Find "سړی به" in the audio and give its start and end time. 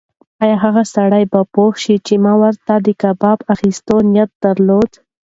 0.95-1.39